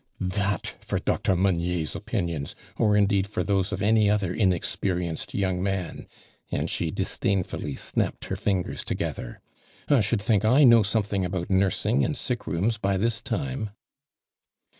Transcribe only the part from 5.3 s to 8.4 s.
young man," and she disdainfully snapped her